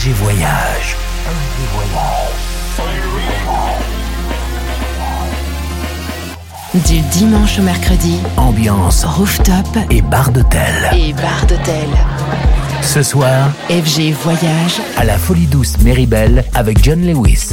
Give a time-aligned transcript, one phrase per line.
[0.00, 0.96] FG Voyage.
[6.86, 10.88] Du dimanche au mercredi, Ambiance rooftop et bar d'hôtel.
[10.94, 11.88] et bar d'hôtel.
[12.80, 17.50] Ce soir, FG Voyage, à la Folie Douce Méribel avec John Lewis.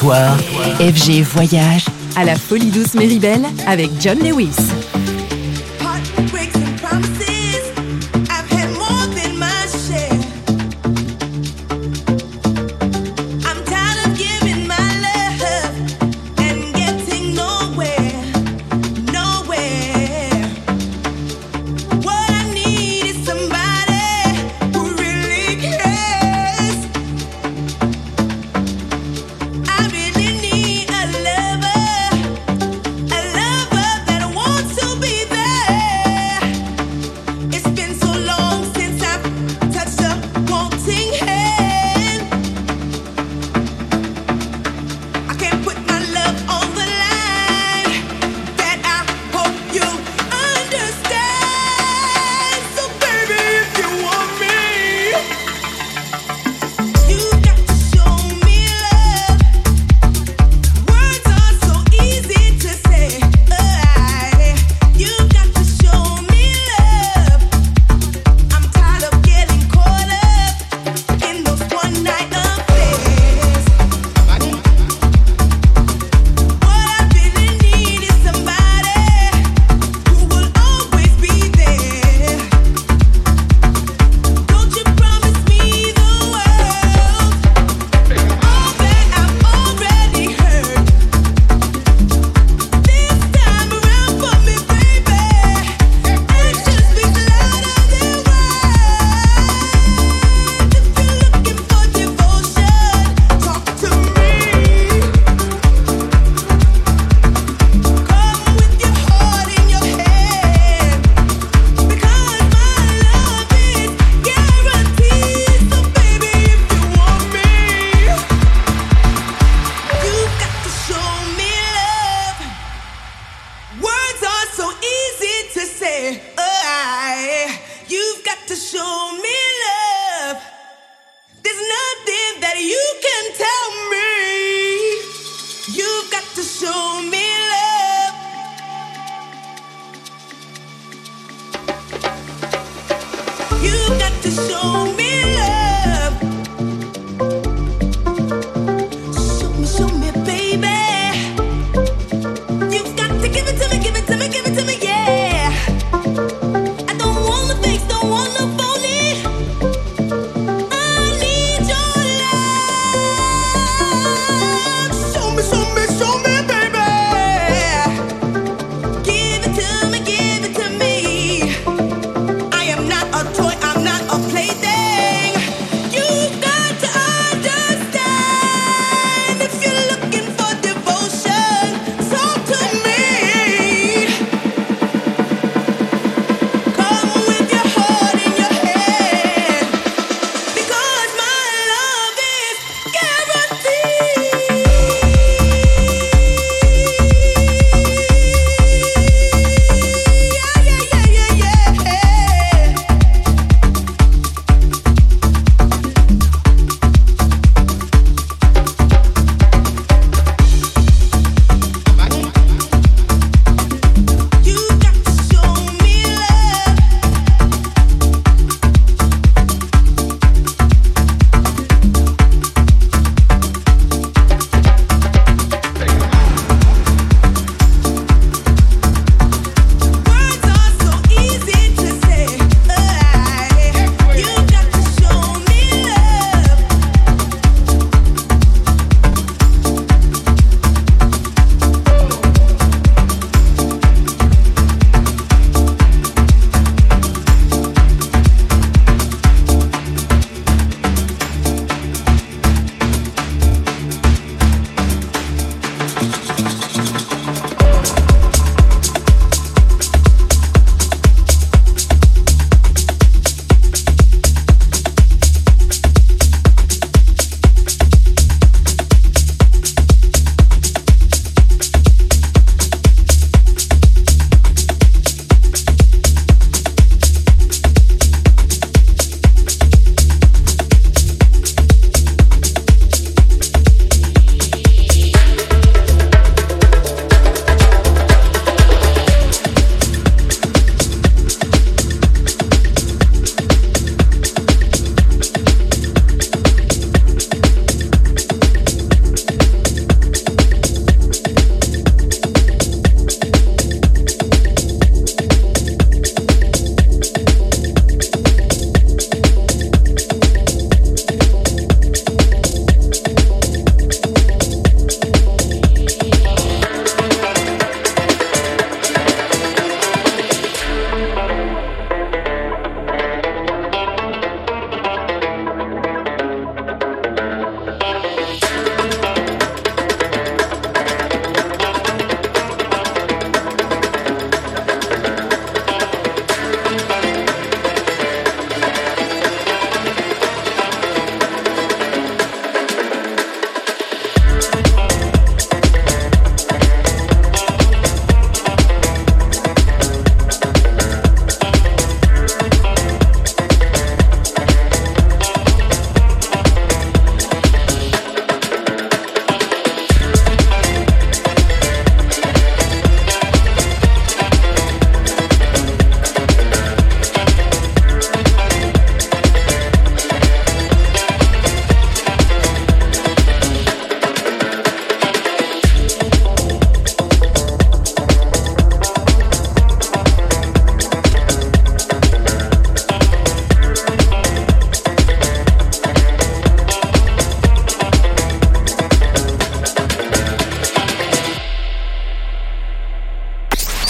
[0.00, 4.54] FG Voyage à la Folie Douce Méribel avec John Lewis.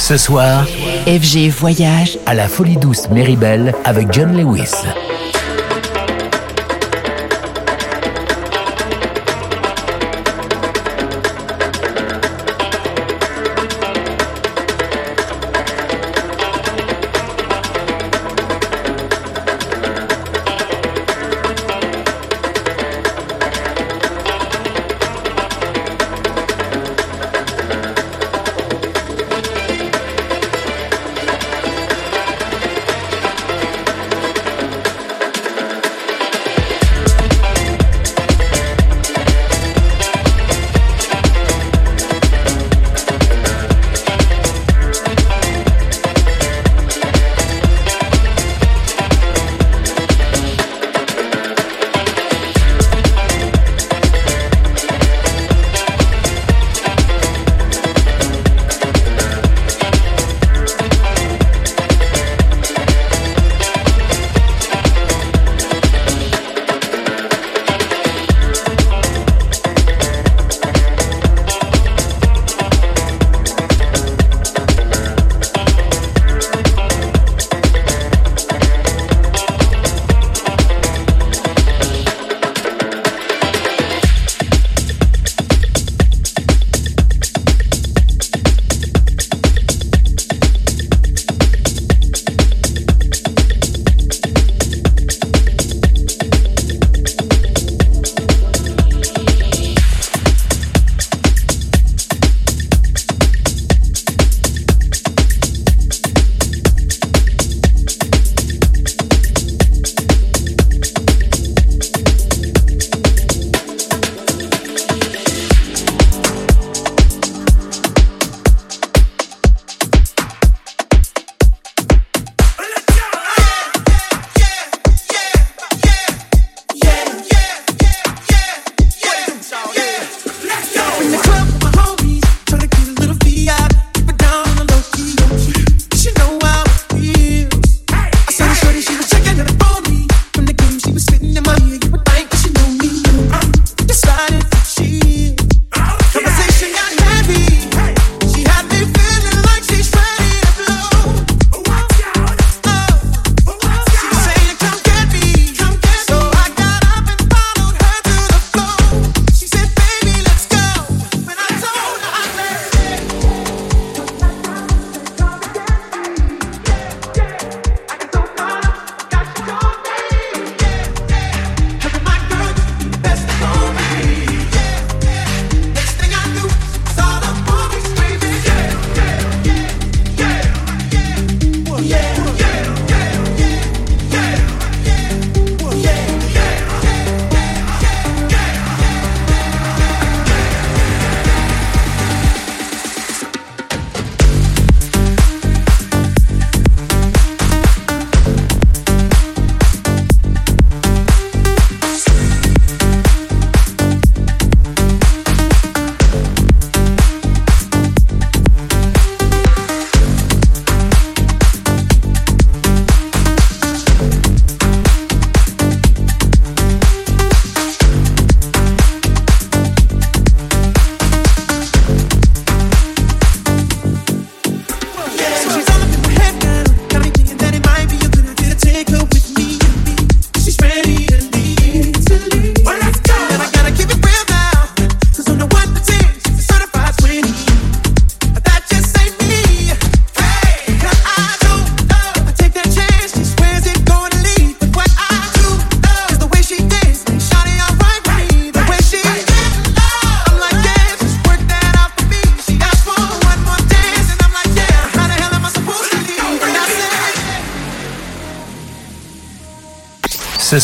[0.08, 0.64] Ce soir,
[1.06, 4.72] FG Voyage à la Folie Douce Méribel avec John Lewis.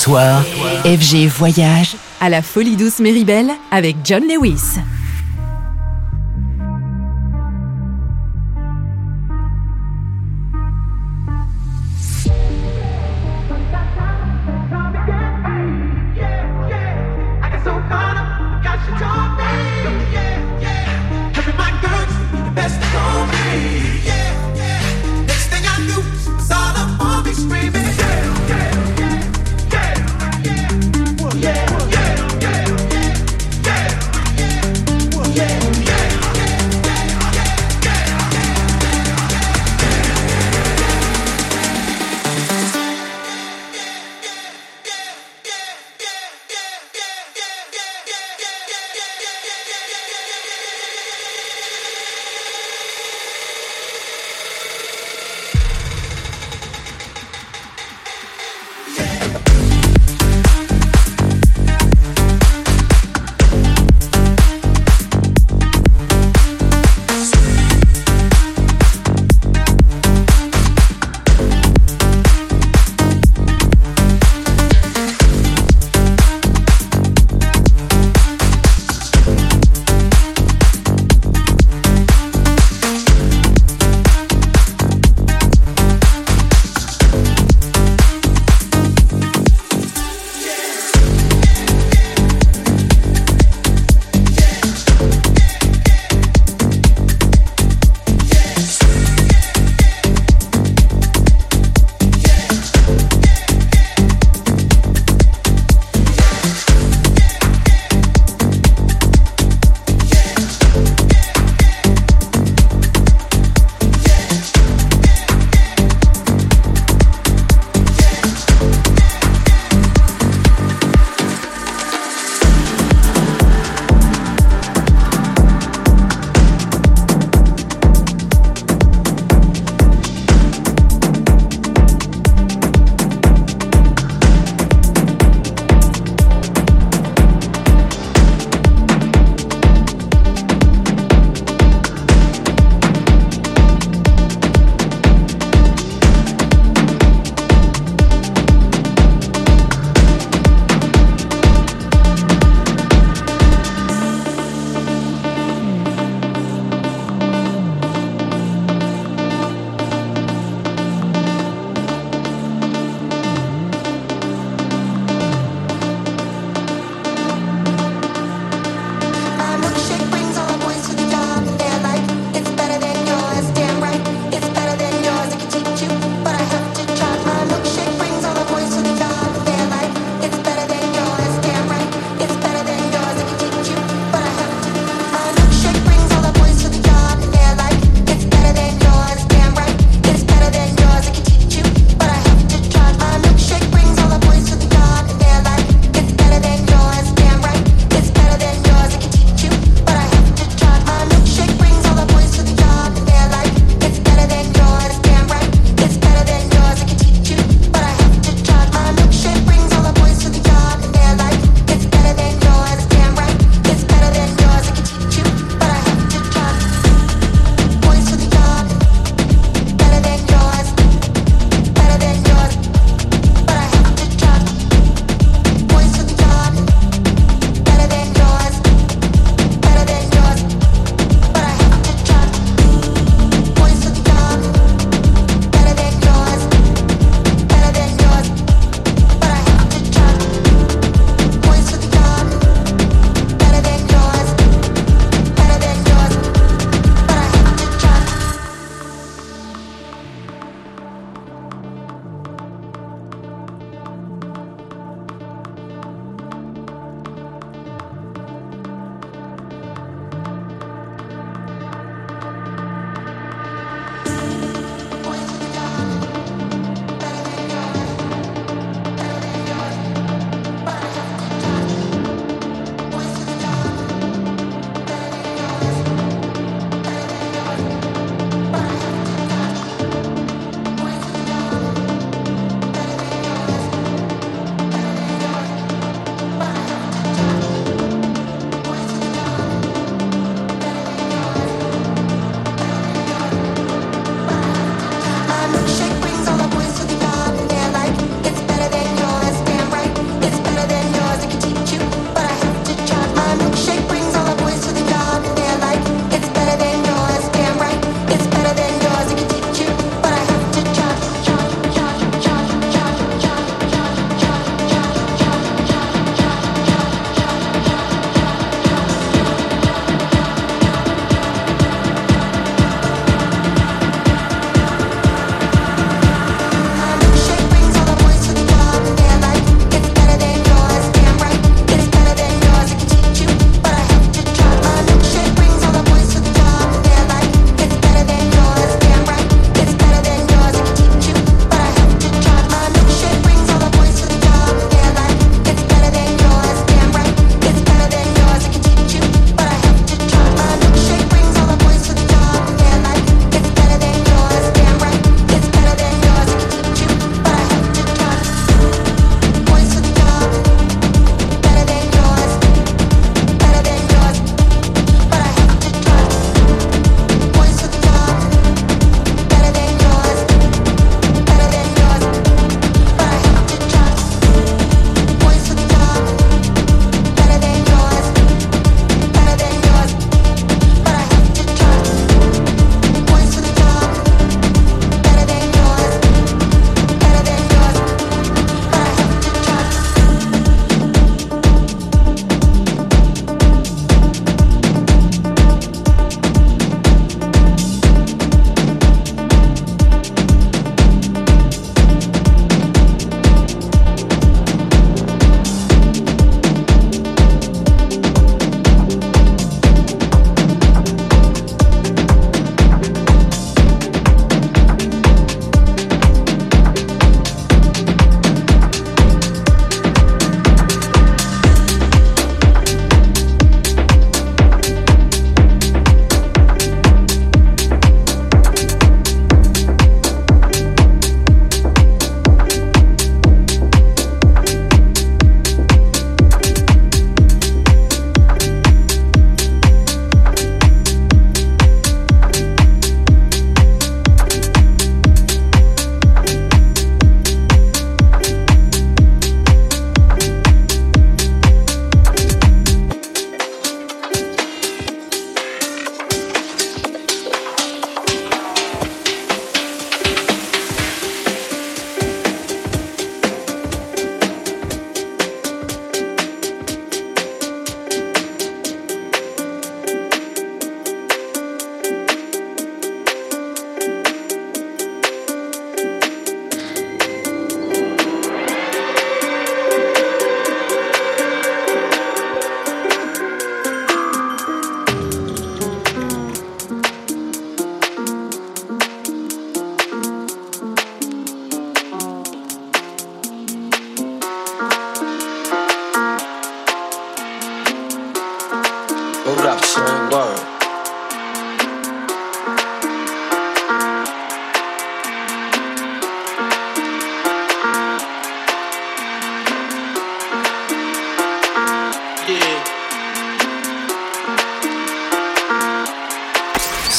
[0.06, 4.78] FG Voyage à la Folie Douce Méribel avec John Lewis.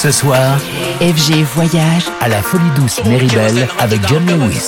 [0.06, 0.60] Ce soir,
[1.02, 4.68] FG Voyage, à la Folie Douce Méribel avec John Lewis.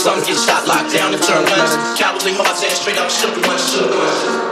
[0.00, 1.98] Some get shot, locked down, and turn guns.
[2.00, 4.49] Cowardly hearts and straight up shook ones, shook.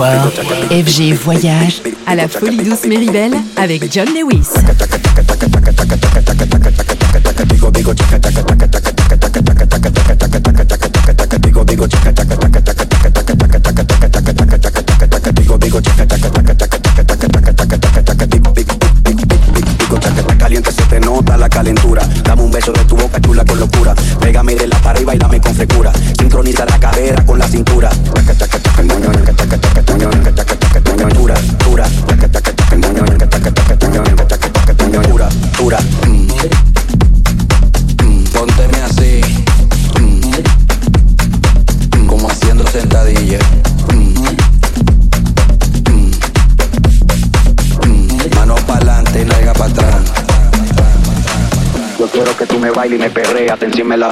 [0.00, 4.46] FG voyage à la Folie Douce Méribel avec John Lewis.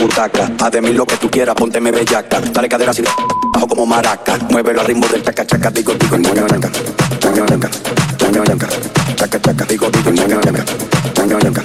[0.07, 0.51] butaca.
[0.61, 2.41] Haz de mí lo que tú quieras, ponte me bellaca.
[2.41, 3.03] Dale cadera así,
[3.53, 4.39] bajo como maraca.
[4.51, 6.71] Muévelo al ritmo del chaca chaca, digo, digo, ñanga, ñanga.
[7.23, 7.71] Ñanga, ñanga.
[8.21, 8.69] Ñanga, ñanga.
[9.17, 10.65] Chaca chaca, digo, digo, ñanga, ñanga.
[11.17, 11.63] Ñanga, ñanga.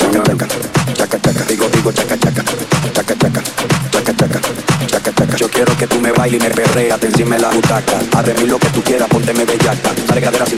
[0.00, 0.46] Ñanga, ñanga.
[0.94, 2.42] Chaca chaca, digo, digo, chaca chaca.
[2.94, 3.42] Chaca chaca.
[3.90, 4.40] Chaca chaca.
[4.86, 5.36] Chaca chaca.
[5.36, 7.98] Yo quiero que tú me bailes y me perreas encima la butaca.
[8.16, 9.90] Haz de mí lo que tú quieras, ponte me bellaca.
[10.08, 10.56] Dale cadera así,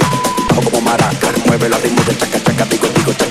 [0.49, 1.29] bajo como maraca.
[1.47, 3.24] Muévelo al ritmo del chaca chaca, digo, digo, chaca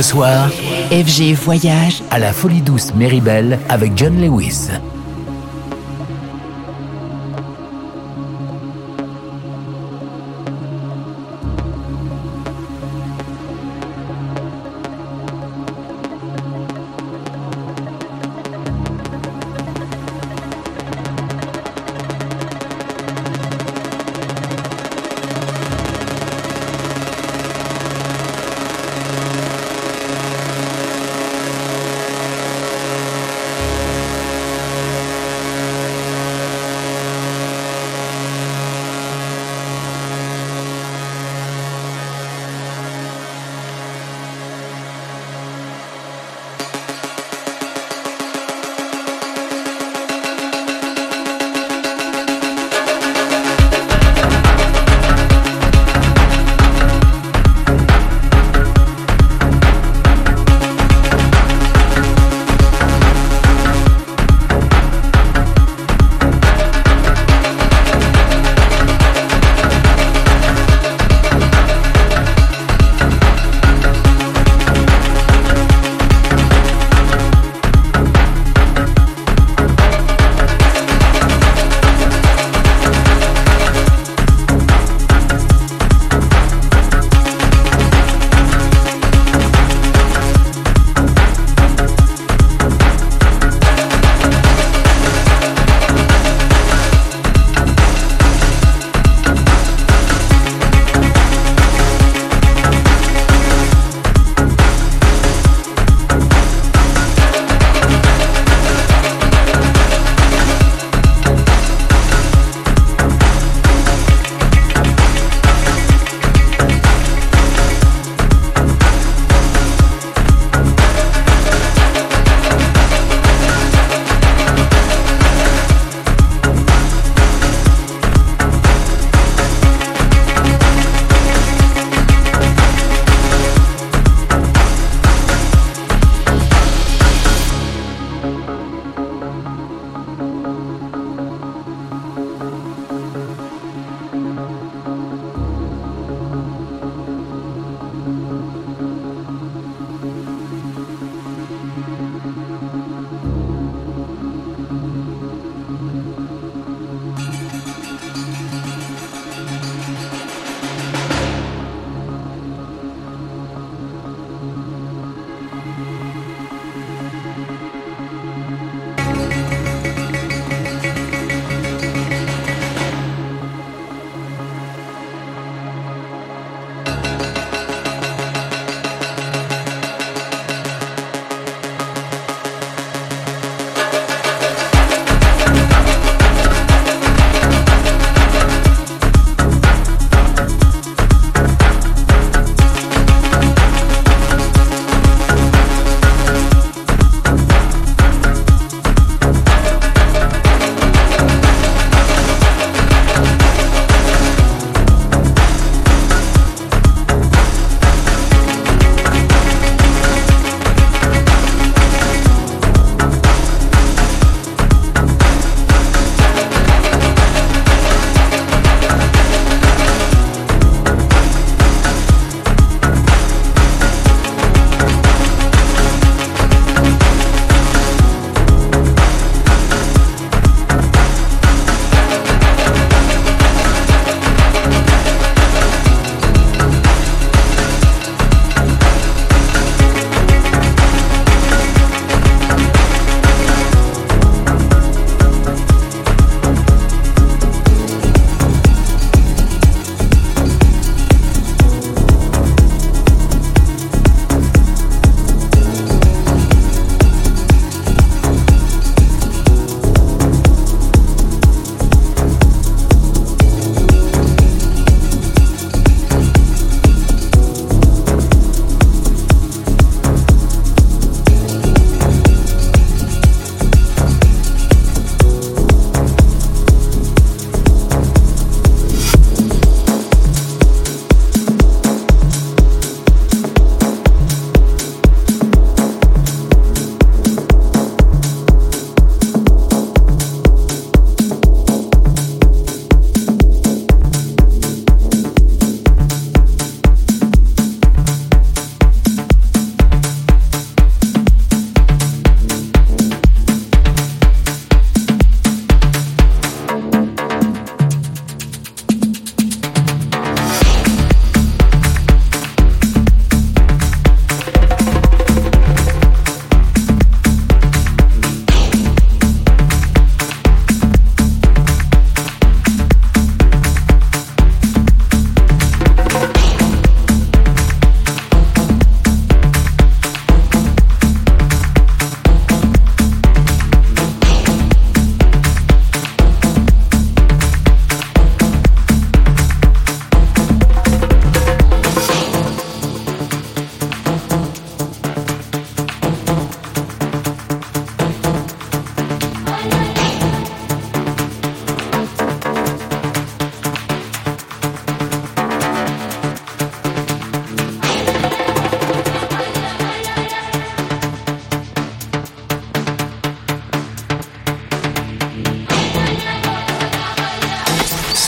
[0.00, 0.48] Ce soir,
[0.90, 4.70] FG Voyage à la Folie Douce Méribel avec John Lewis.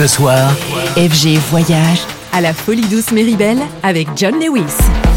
[0.02, 0.50] Ce soir,
[0.96, 2.00] FG Voyage.
[2.32, 5.11] À la Folie Douce Méribel avec John Lewis.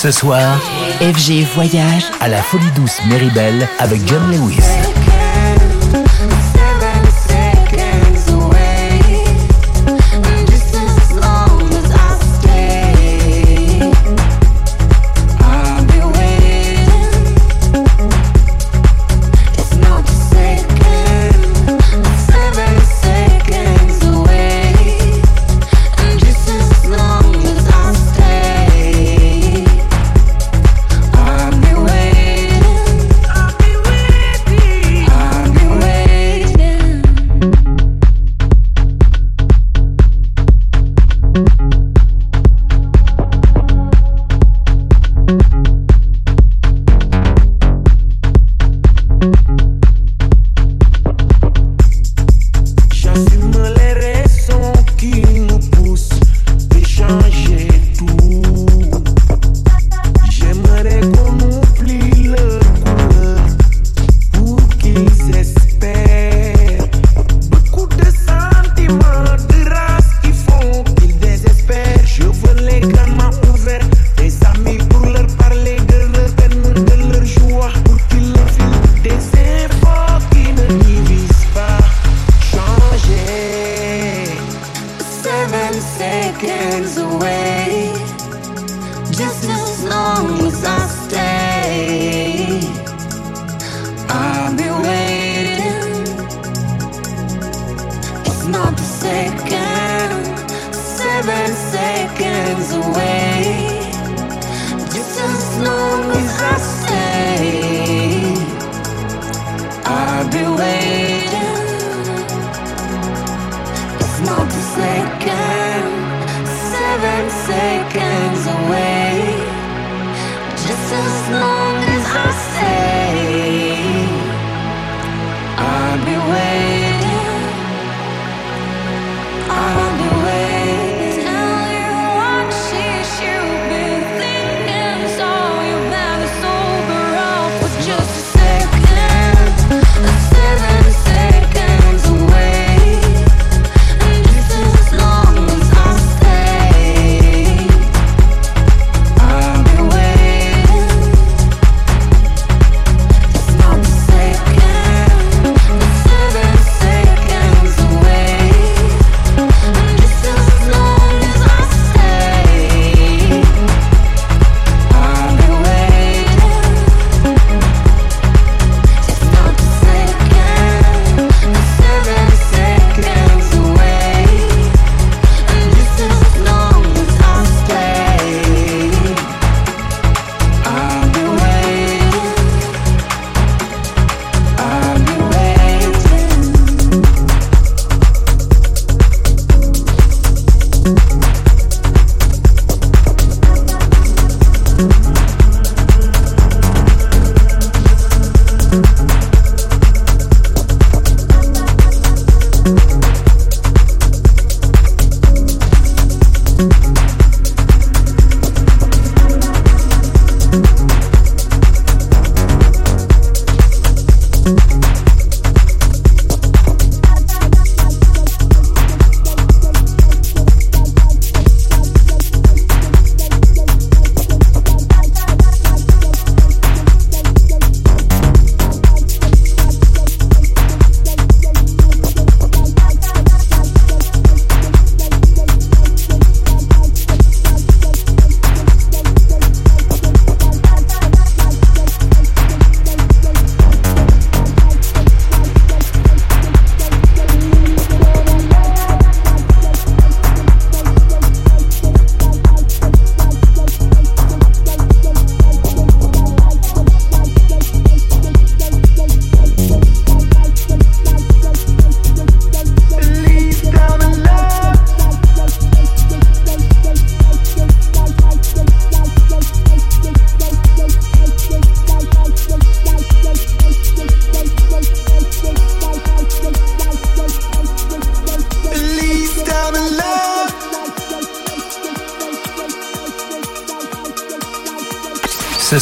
[0.00, 0.60] Ce soir,
[1.00, 4.87] FG Voyage à la Folie Douce Méribel avec John Lewis.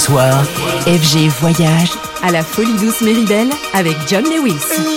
[0.08, 1.90] FG Voyage
[2.22, 4.95] à la Folie Douce Méribel avec John Lewis.